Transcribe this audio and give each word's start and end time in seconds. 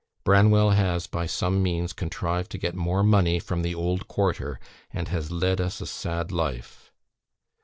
Branwell 0.23 0.71
has, 0.71 1.05
by 1.05 1.27
some 1.27 1.61
means, 1.61 1.93
contrived 1.93 2.49
to 2.53 2.57
get 2.57 2.73
more 2.73 3.03
money 3.03 3.37
from 3.37 3.61
the 3.61 3.75
old 3.75 4.07
quarter, 4.07 4.59
and 4.89 5.07
has 5.09 5.29
led 5.29 5.61
us 5.61 5.79
a 5.79 5.85
sad 5.85 6.31
life. 6.31 6.91